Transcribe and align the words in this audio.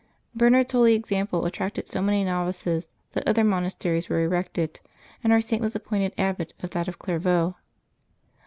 Bernard's 0.33 0.71
holy 0.71 0.95
example 0.95 1.45
attracted 1.45 1.87
so 1.87 2.01
many 2.01 2.23
novices 2.23 2.89
that 3.11 3.27
other 3.27 3.43
monas 3.43 3.77
teries 3.77 4.09
were 4.09 4.23
erected, 4.23 4.79
and 5.23 5.31
our 5.31 5.41
Saint 5.41 5.61
was 5.61 5.75
appointed 5.75 6.11
abbot 6.17 6.55
of 6.63 6.71
that 6.71 6.87
of 6.87 6.97
Clairvaux. 6.97 7.55